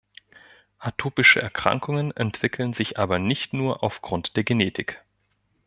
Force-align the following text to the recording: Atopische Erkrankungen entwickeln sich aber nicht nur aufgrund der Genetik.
Atopische 0.79 1.43
Erkrankungen 1.43 2.09
entwickeln 2.17 2.73
sich 2.73 2.97
aber 2.97 3.19
nicht 3.19 3.53
nur 3.53 3.83
aufgrund 3.83 4.35
der 4.35 4.43
Genetik. 4.43 4.99